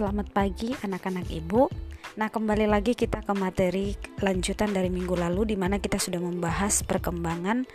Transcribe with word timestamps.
Selamat 0.00 0.32
pagi 0.32 0.72
anak-anak 0.72 1.28
ibu. 1.28 1.68
Nah, 2.16 2.32
kembali 2.32 2.64
lagi 2.64 2.96
kita 2.96 3.20
ke 3.20 3.36
materi 3.36 3.92
lanjutan 4.24 4.72
dari 4.72 4.88
minggu 4.88 5.12
lalu 5.12 5.52
di 5.52 5.60
mana 5.60 5.76
kita 5.76 6.00
sudah 6.00 6.16
membahas 6.16 6.80
perkembangan 6.88 7.68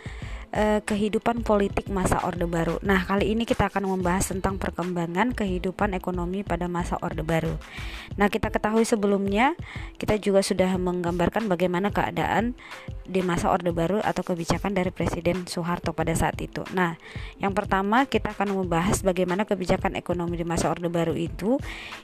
eh, 0.52 0.80
kehidupan 0.82 1.42
politik 1.42 1.88
masa 1.90 2.22
Orde 2.22 2.46
Baru. 2.46 2.78
Nah, 2.82 3.02
kali 3.02 3.32
ini 3.34 3.46
kita 3.46 3.70
akan 3.70 3.86
membahas 3.98 4.30
tentang 4.30 4.58
perkembangan 4.60 5.34
kehidupan 5.34 5.94
ekonomi 5.94 6.42
pada 6.46 6.66
masa 6.66 6.98
Orde 7.02 7.22
Baru. 7.26 7.58
Nah, 8.14 8.30
kita 8.30 8.50
ketahui 8.50 8.86
sebelumnya 8.86 9.58
kita 9.96 10.18
juga 10.20 10.42
sudah 10.44 10.74
menggambarkan 10.78 11.50
bagaimana 11.50 11.90
keadaan 11.90 12.54
di 13.06 13.22
masa 13.22 13.54
Orde 13.54 13.70
Baru 13.70 14.02
atau 14.02 14.22
kebijakan 14.26 14.74
dari 14.74 14.90
Presiden 14.90 15.46
Soeharto 15.46 15.94
pada 15.94 16.12
saat 16.12 16.36
itu. 16.42 16.66
Nah, 16.74 16.98
yang 17.38 17.54
pertama 17.54 18.04
kita 18.04 18.34
akan 18.34 18.52
membahas 18.52 19.02
bagaimana 19.06 19.46
kebijakan 19.46 19.94
ekonomi 19.94 20.34
di 20.36 20.46
masa 20.46 20.70
Orde 20.70 20.90
Baru 20.90 21.14
itu 21.14 21.56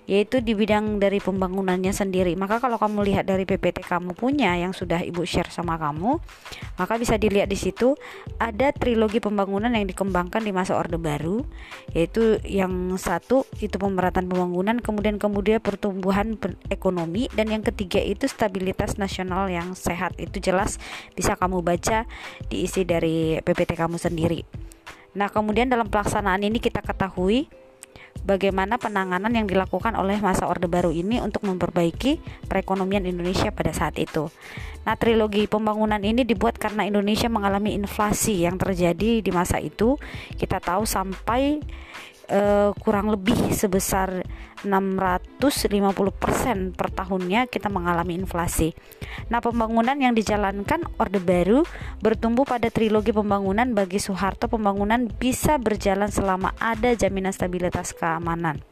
yaitu 0.06 0.38
di 0.38 0.54
bidang 0.54 1.02
dari 1.02 1.18
pembangunannya 1.18 1.90
sendiri. 1.90 2.38
Maka 2.38 2.62
kalau 2.62 2.78
kamu 2.78 3.02
lihat 3.12 3.24
dari 3.26 3.42
PPT 3.42 3.82
kamu 3.82 4.14
punya 4.14 4.54
yang 4.54 4.70
sudah 4.70 5.02
Ibu 5.02 5.26
share 5.26 5.50
sama 5.50 5.74
kamu, 5.76 6.22
maka 6.78 6.94
bisa 6.96 7.18
dilihat 7.18 7.50
di 7.50 7.58
situ 7.58 7.98
ada 8.38 8.70
trilogi 8.72 9.18
pembangunan 9.18 9.72
yang 9.72 9.88
dikembangkan 9.88 10.44
di 10.44 10.52
masa 10.52 10.76
Orde 10.76 11.00
Baru, 11.00 11.44
yaitu 11.92 12.38
yang 12.46 12.94
satu 13.00 13.48
itu 13.58 13.76
pemerataan 13.76 14.28
pembangunan, 14.28 14.78
kemudian 14.78 15.16
kemudian 15.16 15.58
pertumbuhan 15.60 16.36
ekonomi, 16.68 17.28
dan 17.32 17.50
yang 17.50 17.64
ketiga 17.64 18.00
itu 18.00 18.28
stabilitas 18.28 19.00
nasional 19.00 19.48
yang 19.48 19.76
sehat. 19.76 20.16
Itu 20.16 20.38
jelas 20.38 20.76
bisa 21.12 21.36
kamu 21.36 21.64
baca 21.64 22.04
diisi 22.48 22.84
dari 22.86 23.40
PPT 23.40 23.76
kamu 23.76 23.96
sendiri. 23.96 24.44
Nah, 25.12 25.28
kemudian 25.28 25.68
dalam 25.68 25.92
pelaksanaan 25.92 26.40
ini 26.40 26.56
kita 26.56 26.80
ketahui 26.80 27.48
bagaimana 28.22 28.78
penanganan 28.78 29.34
yang 29.34 29.46
dilakukan 29.50 29.98
oleh 29.98 30.18
masa 30.22 30.46
Orde 30.46 30.70
Baru 30.70 30.94
ini 30.94 31.18
untuk 31.18 31.42
memperbaiki 31.46 32.22
perekonomian 32.46 33.06
Indonesia 33.06 33.50
pada 33.50 33.74
saat 33.74 33.98
itu. 33.98 34.30
Nah, 34.82 34.98
trilogi 34.98 35.46
pembangunan 35.46 36.02
ini 36.02 36.26
dibuat 36.26 36.58
karena 36.58 36.82
Indonesia 36.82 37.30
mengalami 37.30 37.74
inflasi 37.78 38.42
yang 38.42 38.58
terjadi 38.58 39.22
di 39.22 39.30
masa 39.30 39.62
itu. 39.62 39.94
Kita 40.34 40.58
tahu 40.58 40.82
sampai 40.82 41.62
uh, 42.30 42.70
kurang 42.78 43.10
lebih 43.10 43.50
sebesar 43.54 44.22
650% 44.62 46.78
per 46.78 46.88
tahunnya 46.94 47.50
kita 47.50 47.66
mengalami 47.66 48.14
inflasi. 48.14 48.70
Nah, 49.28 49.42
pembangunan 49.42 49.98
yang 49.98 50.14
dijalankan 50.14 50.86
Orde 51.02 51.18
Baru 51.18 51.66
bertumbuh 51.98 52.46
pada 52.46 52.70
trilogi 52.70 53.10
pembangunan 53.10 53.74
bagi 53.74 53.98
Soeharto 53.98 54.46
pembangunan 54.46 55.10
bisa 55.10 55.58
berjalan 55.58 56.10
selama 56.10 56.54
ada 56.62 56.94
jaminan 56.94 57.34
stabilitas 57.34 57.90
keamanan. 57.94 58.62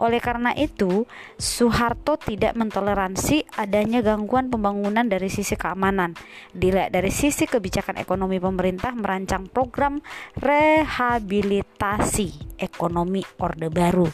Oleh 0.00 0.20
karena 0.20 0.52
itu, 0.56 1.06
Soeharto 1.36 2.16
tidak 2.20 2.56
mentoleransi 2.56 3.44
adanya 3.56 4.02
gangguan 4.04 4.50
pembangunan 4.52 5.08
dari 5.08 5.28
sisi 5.32 5.56
keamanan. 5.56 6.14
Dilihat 6.52 6.92
dari 6.92 7.10
sisi 7.12 7.46
kebijakan 7.48 7.96
ekonomi 8.00 8.40
pemerintah 8.40 8.92
merancang 8.92 9.48
program 9.48 10.00
rehabilitasi 10.38 12.58
ekonomi 12.60 13.24
Orde 13.40 13.70
Baru 13.72 14.06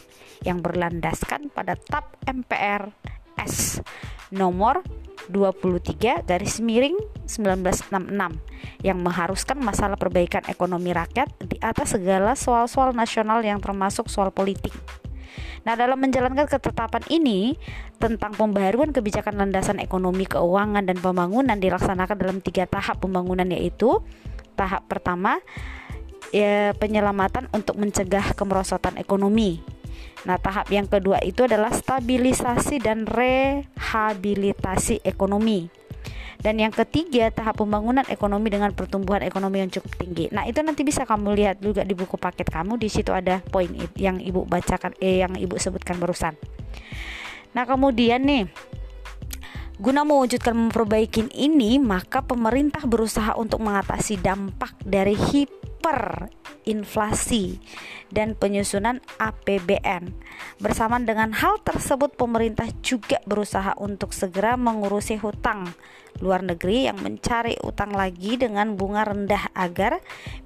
yang 0.43 0.59
berlandaskan 0.59 1.47
pada 1.51 1.75
TAP 1.79 2.05
MPR 2.27 2.91
S 3.39 3.79
nomor 4.33 4.81
23 5.31 6.27
garis 6.27 6.59
miring 6.59 6.99
1966 7.23 7.87
yang 8.83 8.99
mengharuskan 8.99 9.55
masalah 9.63 9.95
perbaikan 9.95 10.43
ekonomi 10.51 10.91
rakyat 10.91 11.31
di 11.39 11.55
atas 11.63 11.95
segala 11.95 12.35
soal-soal 12.35 12.91
nasional 12.91 13.39
yang 13.39 13.63
termasuk 13.63 14.11
soal 14.11 14.35
politik. 14.35 14.75
Nah, 15.63 15.79
dalam 15.79 15.99
menjalankan 15.99 16.47
ketetapan 16.49 17.03
ini 17.07 17.55
tentang 18.01 18.35
pembaruan 18.35 18.91
kebijakan 18.91 19.39
landasan 19.39 19.79
ekonomi, 19.79 20.27
keuangan, 20.27 20.83
dan 20.83 20.99
pembangunan 20.99 21.55
dilaksanakan 21.55 22.17
dalam 22.19 22.37
tiga 22.43 22.67
tahap 22.67 22.99
pembangunan 22.99 23.47
yaitu 23.47 24.03
tahap 24.59 24.85
pertama 24.91 25.39
ya, 26.35 26.75
penyelamatan 26.77 27.47
untuk 27.55 27.79
mencegah 27.79 28.35
kemerosotan 28.35 28.97
ekonomi. 28.99 29.63
Nah, 30.23 30.39
tahap 30.39 30.71
yang 30.71 30.87
kedua 30.87 31.19
itu 31.21 31.43
adalah 31.43 31.71
stabilisasi 31.75 32.79
dan 32.79 33.03
rehabilitasi 33.07 35.03
ekonomi. 35.03 35.82
Dan 36.43 36.59
yang 36.59 36.75
ketiga, 36.75 37.31
tahap 37.31 37.63
pembangunan 37.63 38.03
ekonomi 38.11 38.51
dengan 38.51 38.75
pertumbuhan 38.75 39.23
ekonomi 39.23 39.63
yang 39.63 39.71
cukup 39.71 39.95
tinggi. 39.95 40.27
Nah, 40.35 40.43
itu 40.43 40.59
nanti 40.59 40.83
bisa 40.83 41.07
kamu 41.07 41.31
lihat 41.39 41.63
juga 41.63 41.87
di 41.87 41.95
buku 41.95 42.19
paket 42.19 42.51
kamu. 42.51 42.75
Di 42.75 42.91
situ 42.91 43.15
ada 43.15 43.39
poin 43.39 43.71
yang 43.95 44.19
Ibu 44.19 44.43
bacakan 44.43 44.91
eh 44.99 45.23
yang 45.23 45.39
Ibu 45.39 45.55
sebutkan 45.55 45.95
barusan. 46.03 46.35
Nah, 47.55 47.63
kemudian 47.63 48.27
nih 48.27 48.51
Guna 49.73 50.05
mewujudkan 50.05 50.53
memperbaiki 50.53 51.33
ini, 51.33 51.81
maka 51.81 52.21
pemerintah 52.21 52.85
berusaha 52.85 53.33
untuk 53.33 53.65
mengatasi 53.65 54.21
dampak 54.21 54.77
dari 54.85 55.17
hiperinflasi 55.83 57.59
dan 58.07 58.39
penyusunan 58.39 59.03
APBN. 59.19 60.15
Bersamaan 60.63 61.03
dengan 61.03 61.35
hal 61.35 61.59
tersebut, 61.59 62.15
pemerintah 62.15 62.71
juga 62.79 63.19
berusaha 63.27 63.75
untuk 63.75 64.15
segera 64.15 64.55
mengurusi 64.55 65.19
hutang 65.19 65.75
luar 66.23 66.45
negeri 66.45 66.87
yang 66.87 67.01
mencari 67.03 67.59
utang 67.65 67.91
lagi 67.91 68.39
dengan 68.39 68.79
bunga 68.79 69.03
rendah 69.03 69.51
agar 69.57 69.99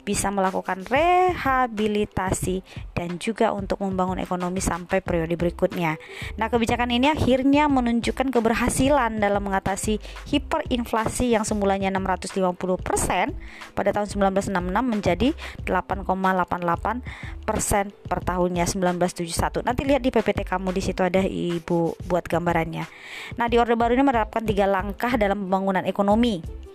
bisa 0.08 0.32
melakukan 0.32 0.88
rehabilitasi 0.88 2.64
dan 2.96 3.20
juga 3.20 3.52
untuk 3.52 3.84
membangun 3.84 4.24
ekonomi 4.24 4.64
sampai 4.64 5.04
periode 5.04 5.36
berikutnya. 5.36 6.00
Nah, 6.40 6.48
kebijakan 6.48 6.96
ini 6.96 7.12
akhirnya 7.12 7.68
menunjukkan 7.68 8.32
keberhasilan 8.32 9.20
dalam 9.20 9.44
mengatasi 9.44 10.00
hiperinflasi 10.32 11.36
yang 11.36 11.44
semulanya 11.44 11.92
650% 11.92 13.36
pada 13.76 13.90
tahun 13.92 14.08
1966 14.08 14.48
menjadi 14.88 15.36
8,88 15.68 17.44
persen 17.44 17.92
per 18.08 18.24
tahunnya 18.24 18.64
1971. 18.64 19.68
Nanti 19.68 19.82
lihat 19.84 20.00
di 20.00 20.16
PPT 20.16 20.48
kamu 20.48 20.72
di 20.72 20.80
situ 20.80 21.04
ada 21.04 21.20
ibu 21.20 22.00
buat 22.08 22.24
gambarannya. 22.24 22.88
Nah 23.36 23.46
di 23.52 23.60
Orde 23.60 23.76
Baru 23.76 23.92
ini 23.92 24.08
menerapkan 24.08 24.48
tiga 24.48 24.64
langkah 24.64 25.20
dalam 25.20 25.44
pembangunan 25.44 25.84
ekonomi. 25.84 26.67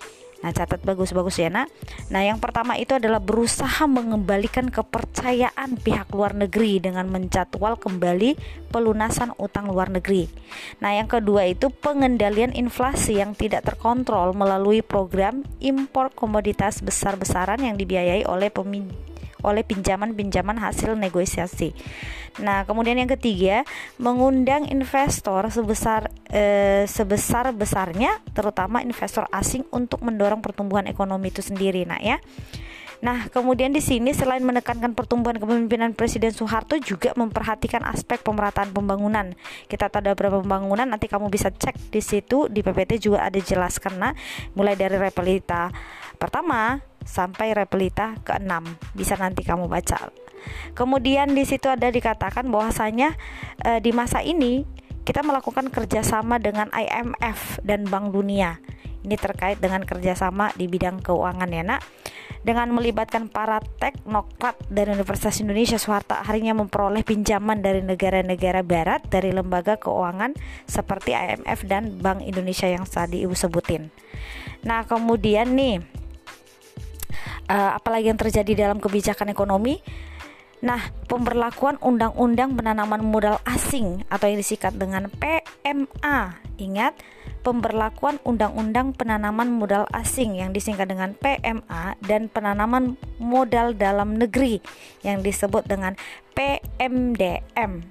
Nah, 0.43 0.51
catat 0.51 0.83
bagus-bagus 0.83 1.39
ya, 1.39 1.49
Nak. 1.49 1.71
Nah, 2.11 2.27
yang 2.27 2.43
pertama 2.43 2.75
itu 2.75 2.99
adalah 2.99 3.23
berusaha 3.23 3.87
mengembalikan 3.87 4.69
kepercayaan 4.69 5.79
pihak 5.79 6.11
luar 6.11 6.35
negeri 6.35 6.83
dengan 6.83 7.07
menjadwal 7.07 7.79
kembali 7.79 8.35
pelunasan 8.75 9.33
utang 9.39 9.71
luar 9.71 9.89
negeri. 9.89 10.27
Nah, 10.83 10.99
yang 10.99 11.07
kedua 11.07 11.47
itu 11.47 11.71
pengendalian 11.71 12.51
inflasi 12.59 13.23
yang 13.23 13.39
tidak 13.39 13.63
terkontrol 13.63 14.35
melalui 14.35 14.83
program 14.83 15.47
impor 15.63 16.11
komoditas 16.11 16.83
besar-besaran 16.83 17.63
yang 17.63 17.79
dibiayai 17.79 18.27
oleh 18.27 18.51
peminjam 18.51 19.12
oleh 19.43 19.67
pinjaman-pinjaman 19.67 20.59
hasil 20.59 20.95
negosiasi. 20.97 21.75
Nah, 22.41 22.65
kemudian 22.65 22.97
yang 22.97 23.11
ketiga, 23.13 23.69
mengundang 24.01 24.65
investor 24.73 25.53
sebesar 25.53 26.09
eh, 26.33 26.89
sebesar 26.89 27.53
besarnya, 27.53 28.17
terutama 28.33 28.81
investor 28.81 29.29
asing 29.29 29.69
untuk 29.69 30.01
mendorong 30.01 30.41
pertumbuhan 30.41 30.89
ekonomi 30.89 31.29
itu 31.29 31.45
sendiri, 31.45 31.85
nah 31.85 32.01
ya. 32.01 32.17
Nah, 33.03 33.27
kemudian 33.35 33.75
di 33.75 33.83
sini 33.83 34.15
selain 34.15 34.47
menekankan 34.47 34.95
pertumbuhan 34.95 35.35
kepemimpinan 35.35 35.91
Presiden 35.91 36.31
Soeharto 36.31 36.79
juga 36.79 37.11
memperhatikan 37.19 37.83
aspek 37.83 38.23
pemerataan 38.23 38.71
pembangunan. 38.71 39.35
Kita 39.67 39.91
tahu 39.91 40.07
ada 40.07 40.15
beberapa 40.15 40.39
pembangunan, 40.39 40.87
nanti 40.87 41.11
kamu 41.11 41.27
bisa 41.27 41.51
cek 41.51 41.91
di 41.91 41.99
situ 41.99 42.47
di 42.47 42.63
PPT 42.63 43.03
juga 43.03 43.27
ada 43.27 43.43
jelas 43.43 43.83
karena 43.83 44.15
mulai 44.55 44.79
dari 44.79 44.95
repelita 45.03 45.75
pertama 46.15 46.79
sampai 47.05 47.55
repelita 47.55 48.19
ke-6. 48.23 48.53
Bisa 48.97 49.15
nanti 49.19 49.43
kamu 49.43 49.67
baca. 49.71 50.11
Kemudian 50.75 51.33
di 51.35 51.47
situ 51.47 51.71
ada 51.71 51.87
dikatakan 51.87 52.51
bahwasanya 52.51 53.15
e, 53.63 53.79
di 53.79 53.95
masa 53.95 54.21
ini 54.27 54.67
kita 55.03 55.23
melakukan 55.23 55.71
kerjasama 55.71 56.39
dengan 56.39 56.71
IMF 56.71 57.63
dan 57.63 57.87
Bank 57.87 58.15
Dunia. 58.15 58.59
Ini 59.03 59.19
terkait 59.19 59.59
dengan 59.59 59.83
kerjasama 59.83 60.55
di 60.55 60.71
bidang 60.71 61.03
keuangan 61.03 61.51
ya 61.51 61.63
nak. 61.67 61.83
Dengan 62.43 62.75
melibatkan 62.75 63.31
para 63.31 63.63
teknokrat 63.79 64.59
dari 64.67 64.95
Universitas 64.95 65.39
Indonesia, 65.39 65.79
Soeharto 65.79 66.19
akhirnya 66.19 66.55
memperoleh 66.59 67.07
pinjaman 67.07 67.63
dari 67.63 67.87
negara-negara 67.87 68.67
barat 68.67 69.03
dari 69.07 69.31
lembaga 69.31 69.79
keuangan 69.79 70.35
seperti 70.67 71.15
IMF 71.15 71.67
dan 71.67 72.03
Bank 72.03 72.23
Indonesia 72.27 72.67
yang 72.67 72.83
tadi 72.83 73.23
ibu 73.23 73.35
sebutin. 73.35 73.95
Nah 74.67 74.87
kemudian 74.87 75.55
nih 75.55 75.83
uh, 77.53 77.77
apalagi 77.77 78.09
yang 78.09 78.17
terjadi 78.17 78.67
dalam 78.67 78.81
kebijakan 78.81 79.29
ekonomi. 79.29 79.85
Nah, 80.63 80.79
pemberlakuan 81.11 81.77
undang-undang 81.83 82.55
penanaman 82.55 83.03
modal 83.03 83.43
asing 83.45 84.07
atau 84.07 84.31
yang 84.31 84.39
disingkat 84.39 84.79
dengan 84.79 85.11
PMA. 85.11 86.39
Ingat, 86.63 86.95
pemberlakuan 87.43 88.23
undang-undang 88.23 88.95
penanaman 88.95 89.51
modal 89.51 89.91
asing 89.91 90.39
yang 90.39 90.55
disingkat 90.55 90.87
dengan 90.87 91.19
PMA 91.19 91.99
dan 92.07 92.31
penanaman 92.31 92.95
modal 93.19 93.75
dalam 93.75 94.15
negeri 94.15 94.63
yang 95.03 95.27
disebut 95.27 95.67
dengan 95.67 95.99
PMDM. 96.39 97.83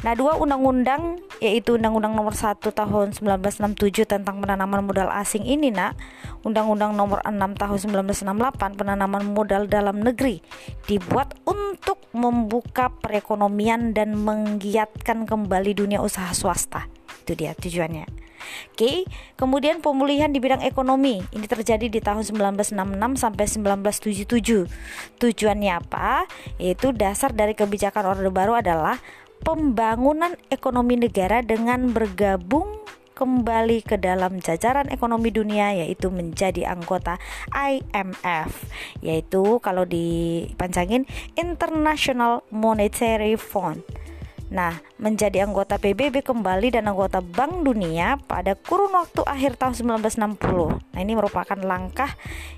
Nah, 0.00 0.12
dua 0.16 0.40
undang-undang 0.40 1.20
yaitu 1.40 1.80
Undang-Undang 1.80 2.14
Nomor 2.14 2.36
1 2.36 2.60
Tahun 2.60 3.06
1967 3.16 4.04
tentang 4.04 4.38
penanaman 4.38 4.84
modal 4.84 5.08
asing 5.08 5.48
ini, 5.48 5.72
Nak, 5.72 5.96
Undang-Undang 6.44 6.92
Nomor 6.94 7.24
6 7.24 7.34
Tahun 7.56 7.78
1968 8.20 8.78
penanaman 8.78 9.24
modal 9.24 9.66
dalam 9.66 10.04
negeri 10.04 10.44
dibuat 10.84 11.34
untuk 11.48 11.98
membuka 12.12 12.92
perekonomian 13.00 13.96
dan 13.96 14.14
menggiatkan 14.20 15.24
kembali 15.24 15.72
dunia 15.72 16.04
usaha 16.04 16.30
swasta. 16.36 16.86
Itu 17.24 17.32
dia 17.34 17.56
tujuannya. 17.56 18.30
Oke, 18.72 19.04
kemudian 19.36 19.84
pemulihan 19.84 20.32
di 20.32 20.40
bidang 20.40 20.64
ekonomi 20.64 21.20
ini 21.36 21.46
terjadi 21.46 21.86
di 21.86 22.00
tahun 22.00 22.24
1966 22.24 22.72
sampai 23.20 23.44
1977. 23.46 24.66
Tujuannya 25.20 25.72
apa? 25.76 26.24
Yaitu 26.56 26.96
dasar 26.96 27.36
dari 27.36 27.52
kebijakan 27.52 28.08
Orde 28.08 28.32
Baru 28.32 28.56
adalah 28.56 28.98
pembangunan 29.40 30.36
ekonomi 30.52 31.00
negara 31.00 31.40
dengan 31.40 31.90
bergabung 31.90 32.80
kembali 33.20 33.84
ke 33.84 34.00
dalam 34.00 34.40
jajaran 34.40 34.88
ekonomi 34.88 35.28
dunia 35.28 35.76
yaitu 35.76 36.08
menjadi 36.08 36.72
anggota 36.72 37.20
IMF 37.52 38.64
yaitu 39.04 39.60
kalau 39.60 39.84
dipanjangin 39.84 41.04
International 41.36 42.40
Monetary 42.48 43.36
Fund 43.36 43.84
Nah, 44.50 44.82
menjadi 44.98 45.46
anggota 45.46 45.78
PBB 45.78 46.26
kembali 46.26 46.74
dan 46.74 46.90
anggota 46.90 47.22
Bank 47.22 47.62
Dunia 47.62 48.18
pada 48.18 48.58
kurun 48.58 48.90
waktu 48.90 49.22
akhir 49.22 49.54
tahun 49.62 50.02
1960. 50.02 50.90
Nah, 50.90 51.00
ini 51.00 51.14
merupakan 51.14 51.58
langkah 51.62 52.10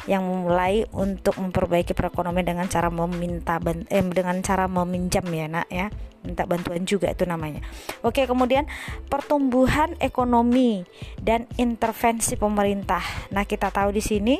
yang 0.08 0.24
memulai 0.24 0.88
untuk 0.96 1.36
memperbaiki 1.36 1.92
perekonomian 1.92 2.48
dengan 2.48 2.66
cara 2.72 2.88
meminta 2.88 3.60
eh, 3.92 4.04
dengan 4.08 4.40
cara 4.40 4.64
meminjam 4.66 5.24
ya, 5.28 5.46
Nak 5.52 5.68
ya 5.68 5.88
minta 6.22 6.46
bantuan 6.46 6.86
juga 6.86 7.10
itu 7.10 7.26
namanya. 7.26 7.60
Oke, 8.06 8.24
kemudian 8.30 8.64
pertumbuhan 9.10 9.98
ekonomi 9.98 10.86
dan 11.18 11.50
intervensi 11.58 12.38
pemerintah. 12.38 13.02
Nah, 13.34 13.42
kita 13.42 13.74
tahu 13.74 13.90
di 13.90 14.02
sini 14.02 14.38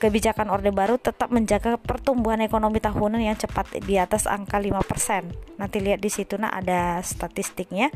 kebijakan 0.00 0.48
Orde 0.48 0.72
Baru 0.72 0.96
tetap 0.96 1.28
menjaga 1.28 1.76
pertumbuhan 1.76 2.40
ekonomi 2.40 2.80
tahunan 2.80 3.20
yang 3.20 3.36
cepat 3.36 3.76
di 3.84 4.00
atas 4.00 4.24
angka 4.24 4.56
5%. 4.56 5.60
Nanti 5.60 5.76
lihat 5.84 6.00
di 6.00 6.08
situ 6.08 6.40
nah 6.40 6.48
ada 6.48 7.04
statistiknya. 7.04 7.92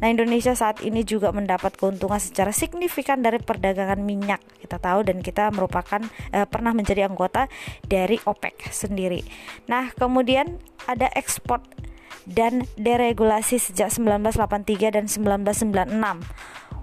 Nah, 0.00 0.08
Indonesia 0.08 0.56
saat 0.56 0.80
ini 0.80 1.04
juga 1.04 1.28
mendapat 1.28 1.76
keuntungan 1.76 2.16
secara 2.16 2.56
signifikan 2.56 3.20
dari 3.20 3.36
perdagangan 3.36 4.00
minyak. 4.00 4.40
Kita 4.64 4.80
tahu 4.80 5.04
dan 5.04 5.20
kita 5.20 5.52
merupakan 5.52 6.00
eh, 6.32 6.48
pernah 6.48 6.72
menjadi 6.72 7.04
anggota 7.04 7.52
dari 7.84 8.16
OPEC 8.24 8.72
sendiri. 8.72 9.20
Nah, 9.68 9.92
kemudian 9.92 10.56
ada 10.88 11.12
ekspor 11.12 11.60
dan 12.24 12.64
deregulasi 12.78 13.58
sejak 13.58 13.92
1983 13.92 14.94
dan 14.94 15.04
1996. 15.04 16.22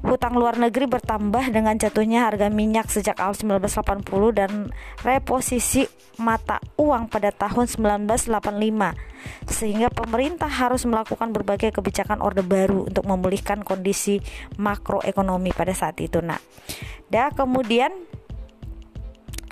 Hutang 0.10 0.34
luar 0.42 0.58
negeri 0.58 0.90
bertambah 0.90 1.54
dengan 1.54 1.78
jatuhnya 1.78 2.26
harga 2.26 2.50
minyak 2.50 2.90
sejak 2.90 3.22
awal 3.22 3.38
1980 3.38 4.10
dan 4.34 4.74
reposisi 5.06 5.86
mata 6.18 6.58
uang 6.82 7.14
pada 7.14 7.30
tahun 7.30 7.70
1985 7.70 8.50
sehingga 9.46 9.94
pemerintah 9.94 10.50
harus 10.50 10.90
melakukan 10.90 11.30
berbagai 11.30 11.70
kebijakan 11.78 12.26
orde 12.26 12.42
baru 12.42 12.90
untuk 12.90 13.06
memulihkan 13.06 13.62
kondisi 13.62 14.18
makroekonomi 14.58 15.54
pada 15.54 15.78
saat 15.78 16.02
itu 16.02 16.26
nah. 16.26 16.42
Dan 17.06 17.30
kemudian 17.38 17.94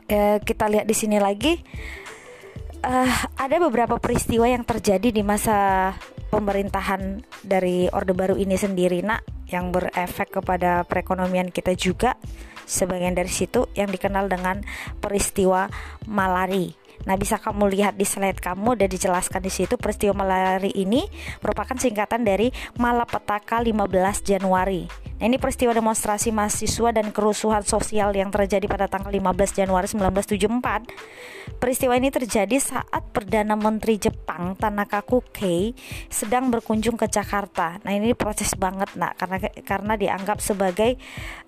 eh, 0.09 0.41
kita 0.41 0.65
lihat 0.73 0.89
di 0.89 0.95
sini 0.97 1.21
lagi 1.21 1.53
uh, 2.83 3.11
ada 3.37 3.57
beberapa 3.61 3.97
peristiwa 3.97 4.45
yang 4.45 4.63
terjadi 4.65 5.09
di 5.09 5.21
masa 5.21 5.91
pemerintahan 6.29 7.23
dari 7.43 7.87
Orde 7.91 8.13
Baru 8.13 8.35
ini 8.35 8.59
sendiri, 8.59 9.01
nak, 9.03 9.23
yang 9.47 9.71
berefek 9.71 10.41
kepada 10.41 10.83
perekonomian 10.83 11.49
kita 11.51 11.73
juga. 11.73 12.15
Sebagian 12.67 13.15
dari 13.15 13.31
situ 13.31 13.71
yang 13.79 13.87
dikenal 13.87 14.27
dengan 14.27 14.59
peristiwa 14.99 15.71
malari. 16.03 16.75
Nah, 17.07 17.15
bisa 17.15 17.39
kamu 17.39 17.71
lihat 17.71 17.95
di 17.95 18.03
slide 18.03 18.43
kamu 18.43 18.75
dan 18.75 18.91
dijelaskan 18.91 19.39
di 19.39 19.51
situ 19.53 19.79
peristiwa 19.79 20.25
malari 20.25 20.75
ini 20.75 21.07
merupakan 21.39 21.79
singkatan 21.79 22.27
dari 22.27 22.51
Malapetaka 22.75 23.63
15 23.63 24.27
Januari. 24.27 25.06
Nah, 25.17 25.25
ini 25.25 25.41
peristiwa 25.41 25.73
demonstrasi 25.73 26.29
mahasiswa 26.29 26.93
dan 26.93 27.09
kerusuhan 27.09 27.65
sosial 27.65 28.13
yang 28.13 28.29
terjadi 28.29 28.69
pada 28.69 28.85
tanggal 28.85 29.09
15 29.09 29.57
Januari 29.57 29.89
1974. 29.89 31.57
Peristiwa 31.57 31.97
ini 31.97 32.13
terjadi 32.13 32.53
saat 32.61 33.01
Perdana 33.09 33.57
Menteri 33.57 33.97
Jepang 33.97 34.53
Tanaka 34.53 35.01
Kukei 35.01 35.73
sedang 36.05 36.53
berkunjung 36.53 37.01
ke 37.01 37.09
Jakarta. 37.09 37.81
Nah, 37.81 37.97
ini 37.97 38.13
proses 38.13 38.53
banget, 38.53 38.93
nak, 38.93 39.17
karena 39.17 39.37
karena 39.65 39.93
dianggap 39.97 40.37
sebagai 40.37 41.01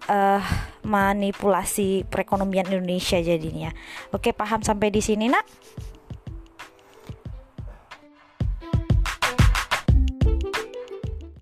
uh, 0.10 0.42
manipulasi 0.81 2.10
perekonomian 2.10 2.74
Indonesia 2.74 3.21
jadinya. 3.21 3.69
Oke, 4.10 4.33
paham 4.33 4.66
sampai 4.66 4.89
di 4.89 5.06
sini, 5.06 5.30
nak? 5.30 5.45